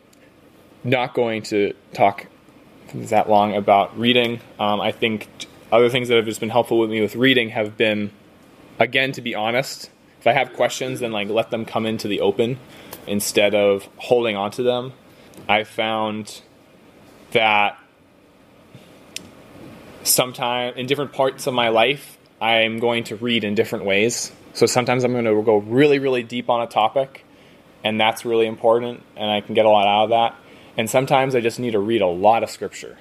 not 0.82 1.14
going 1.14 1.42
to 1.42 1.74
talk 1.92 2.26
that 2.94 3.28
long 3.28 3.54
about 3.54 3.98
reading. 3.98 4.40
Um, 4.58 4.80
I 4.80 4.92
think 4.92 5.28
other 5.70 5.88
things 5.88 6.08
that 6.08 6.16
have 6.16 6.24
just 6.24 6.40
been 6.40 6.48
helpful 6.48 6.78
with 6.78 6.90
me 6.90 7.00
with 7.00 7.16
reading 7.16 7.50
have 7.50 7.76
been, 7.76 8.12
again, 8.78 9.12
to 9.12 9.20
be 9.20 9.34
honest. 9.34 9.90
If 10.20 10.26
I 10.26 10.32
have 10.32 10.54
questions, 10.54 11.00
then 11.00 11.12
like 11.12 11.28
let 11.28 11.50
them 11.50 11.64
come 11.64 11.86
into 11.86 12.08
the 12.08 12.20
open 12.20 12.58
instead 13.06 13.54
of 13.54 13.88
holding 13.96 14.36
on 14.36 14.50
to 14.52 14.62
them. 14.62 14.92
I 15.48 15.64
found 15.64 16.42
that 17.32 17.78
sometime 20.06 20.74
in 20.76 20.86
different 20.86 21.12
parts 21.12 21.46
of 21.46 21.54
my 21.54 21.68
life, 21.68 22.18
I'm 22.40 22.78
going 22.78 23.04
to 23.04 23.16
read 23.16 23.44
in 23.44 23.54
different 23.54 23.84
ways. 23.84 24.32
So 24.54 24.66
sometimes 24.66 25.04
I'm 25.04 25.12
going 25.12 25.24
to 25.24 25.42
go 25.42 25.58
really, 25.58 25.98
really 25.98 26.22
deep 26.22 26.48
on 26.48 26.62
a 26.62 26.66
topic, 26.66 27.24
and 27.84 28.00
that's 28.00 28.24
really 28.24 28.46
important, 28.46 29.02
and 29.16 29.30
I 29.30 29.40
can 29.40 29.54
get 29.54 29.66
a 29.66 29.70
lot 29.70 29.86
out 29.86 30.04
of 30.04 30.10
that. 30.10 30.36
And 30.78 30.88
sometimes 30.88 31.34
I 31.34 31.40
just 31.40 31.58
need 31.58 31.72
to 31.72 31.78
read 31.78 32.02
a 32.02 32.06
lot 32.06 32.42
of 32.42 32.50
scripture. 32.50 32.98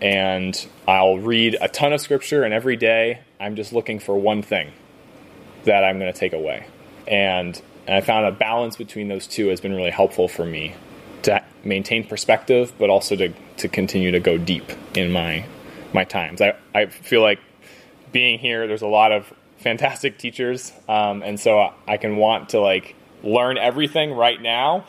And 0.00 0.66
I'll 0.86 1.18
read 1.18 1.56
a 1.60 1.68
ton 1.68 1.92
of 1.92 2.00
scripture, 2.00 2.42
and 2.42 2.52
every 2.52 2.76
day 2.76 3.20
I'm 3.40 3.56
just 3.56 3.72
looking 3.72 3.98
for 3.98 4.16
one 4.16 4.42
thing 4.42 4.72
that 5.64 5.84
I'm 5.84 5.98
going 5.98 6.12
to 6.12 6.18
take 6.18 6.32
away. 6.32 6.66
And, 7.08 7.60
and 7.86 7.96
I 7.96 8.00
found 8.00 8.26
a 8.26 8.32
balance 8.32 8.76
between 8.76 9.08
those 9.08 9.26
two 9.26 9.48
has 9.48 9.60
been 9.60 9.74
really 9.74 9.90
helpful 9.90 10.28
for 10.28 10.44
me 10.44 10.74
to 11.22 11.42
maintain 11.64 12.06
perspective, 12.06 12.72
but 12.78 12.90
also 12.90 13.16
to, 13.16 13.32
to 13.58 13.68
continue 13.68 14.12
to 14.12 14.20
go 14.20 14.38
deep 14.38 14.70
in 14.94 15.10
my 15.10 15.44
my 15.92 16.04
times. 16.04 16.40
I, 16.40 16.54
I 16.74 16.86
feel 16.86 17.22
like 17.22 17.40
being 18.12 18.38
here, 18.38 18.66
there's 18.66 18.82
a 18.82 18.86
lot 18.86 19.12
of 19.12 19.32
fantastic 19.58 20.18
teachers, 20.18 20.72
um, 20.88 21.22
and 21.22 21.38
so 21.38 21.72
I 21.86 21.96
can 21.96 22.16
want 22.16 22.50
to 22.50 22.60
like 22.60 22.94
learn 23.22 23.58
everything 23.58 24.12
right 24.12 24.40
now, 24.40 24.86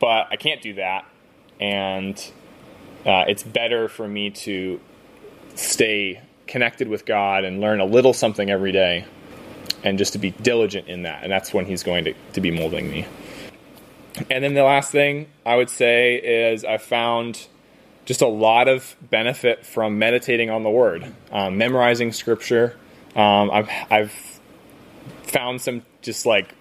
but 0.00 0.28
I 0.30 0.36
can't 0.36 0.62
do 0.62 0.74
that, 0.74 1.06
and 1.60 2.16
uh, 3.06 3.24
it's 3.28 3.42
better 3.42 3.88
for 3.88 4.06
me 4.06 4.30
to 4.30 4.80
stay 5.54 6.20
connected 6.46 6.88
with 6.88 7.04
God 7.04 7.44
and 7.44 7.60
learn 7.60 7.80
a 7.80 7.84
little 7.84 8.12
something 8.12 8.50
every 8.50 8.72
day, 8.72 9.04
and 9.84 9.98
just 9.98 10.14
to 10.14 10.18
be 10.18 10.30
diligent 10.30 10.88
in 10.88 11.02
that, 11.02 11.22
and 11.22 11.32
that's 11.32 11.52
when 11.52 11.66
He's 11.66 11.82
going 11.82 12.04
to, 12.04 12.14
to 12.32 12.40
be 12.40 12.50
molding 12.50 12.90
me. 12.90 13.06
And 14.30 14.42
then 14.42 14.54
the 14.54 14.64
last 14.64 14.90
thing 14.90 15.28
I 15.46 15.56
would 15.56 15.70
say 15.70 16.16
is 16.16 16.64
I 16.64 16.78
found 16.78 17.46
just 18.08 18.22
a 18.22 18.26
lot 18.26 18.68
of 18.68 18.96
benefit 19.02 19.66
from 19.66 19.98
meditating 19.98 20.48
on 20.48 20.62
the 20.62 20.70
Word, 20.70 21.12
um, 21.30 21.58
memorizing 21.58 22.10
Scripture. 22.10 22.74
Um, 23.14 23.50
I've, 23.50 23.68
I've 23.90 24.40
found 25.24 25.60
some 25.60 25.82
just 26.00 26.24
like 26.24 26.54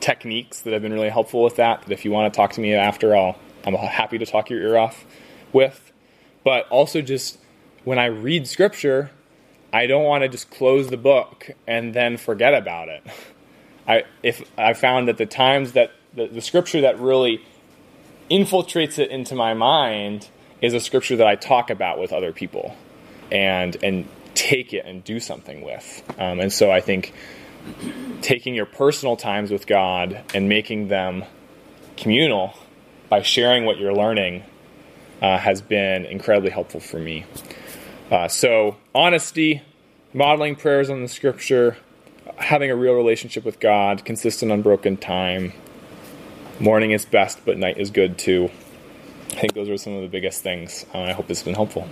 techniques 0.00 0.62
that 0.62 0.72
have 0.72 0.80
been 0.80 0.94
really 0.94 1.10
helpful 1.10 1.42
with 1.42 1.56
that. 1.56 1.82
That 1.82 1.92
if 1.92 2.06
you 2.06 2.10
want 2.10 2.32
to 2.32 2.34
talk 2.34 2.52
to 2.52 2.62
me 2.62 2.72
after, 2.72 3.14
I'll 3.14 3.38
I'm 3.66 3.74
happy 3.74 4.16
to 4.16 4.24
talk 4.24 4.48
your 4.48 4.62
ear 4.62 4.78
off 4.78 5.04
with. 5.52 5.92
But 6.42 6.66
also 6.70 7.02
just 7.02 7.38
when 7.84 7.98
I 7.98 8.06
read 8.06 8.48
Scripture, 8.48 9.10
I 9.74 9.86
don't 9.86 10.04
want 10.04 10.22
to 10.22 10.28
just 10.28 10.50
close 10.50 10.88
the 10.88 10.96
book 10.96 11.50
and 11.66 11.92
then 11.92 12.16
forget 12.16 12.54
about 12.54 12.88
it. 12.88 13.04
I 13.86 14.04
if 14.22 14.42
I 14.56 14.72
found 14.72 15.06
that 15.08 15.18
the 15.18 15.26
times 15.26 15.72
that 15.72 15.92
the, 16.14 16.28
the 16.28 16.40
Scripture 16.40 16.80
that 16.80 16.98
really 16.98 17.44
infiltrates 18.30 18.98
it 18.98 19.10
into 19.10 19.34
my 19.34 19.52
mind 19.52 20.30
is 20.62 20.72
a 20.72 20.80
scripture 20.80 21.16
that 21.16 21.26
I 21.26 21.34
talk 21.34 21.68
about 21.68 21.98
with 21.98 22.12
other 22.12 22.32
people, 22.32 22.74
and 23.30 23.76
and 23.82 24.08
take 24.34 24.72
it 24.72 24.86
and 24.86 25.04
do 25.04 25.20
something 25.20 25.60
with. 25.60 26.02
Um, 26.18 26.40
and 26.40 26.52
so 26.52 26.70
I 26.70 26.80
think 26.80 27.12
taking 28.22 28.54
your 28.54 28.66
personal 28.66 29.16
times 29.16 29.50
with 29.50 29.66
God 29.66 30.22
and 30.34 30.48
making 30.48 30.88
them 30.88 31.24
communal 31.96 32.54
by 33.08 33.22
sharing 33.22 33.64
what 33.64 33.78
you're 33.78 33.94
learning 33.94 34.44
uh, 35.20 35.38
has 35.38 35.60
been 35.60 36.04
incredibly 36.06 36.50
helpful 36.50 36.80
for 36.80 36.98
me. 36.98 37.24
Uh, 38.10 38.28
so, 38.28 38.76
honesty, 38.94 39.62
modeling 40.12 40.56
prayers 40.56 40.90
on 40.90 41.02
the 41.02 41.08
scripture, 41.08 41.76
having 42.36 42.70
a 42.70 42.76
real 42.76 42.94
relationship 42.94 43.44
with 43.44 43.60
God, 43.60 44.04
consistent, 44.04 44.50
unbroken 44.50 44.96
time. 44.96 45.52
Morning 46.58 46.90
is 46.90 47.04
best, 47.04 47.44
but 47.44 47.56
night 47.56 47.78
is 47.78 47.90
good 47.90 48.18
too. 48.18 48.50
I 49.32 49.40
think 49.40 49.54
those 49.54 49.68
are 49.68 49.76
some 49.76 49.94
of 49.94 50.02
the 50.02 50.08
biggest 50.08 50.42
things. 50.42 50.86
Uh, 50.94 51.00
I 51.00 51.12
hope 51.12 51.26
this 51.26 51.38
has 51.40 51.44
been 51.44 51.54
helpful. 51.54 51.88